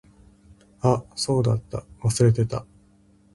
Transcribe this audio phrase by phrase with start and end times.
[0.81, 1.85] あ、そうだった。
[2.01, 2.65] 忘れてた。